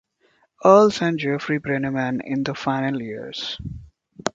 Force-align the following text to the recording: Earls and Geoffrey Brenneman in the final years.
Earls 0.65 0.99
and 1.03 1.19
Geoffrey 1.19 1.59
Brenneman 1.59 2.21
in 2.25 2.41
the 2.43 2.55
final 2.55 2.99
years. 3.03 3.59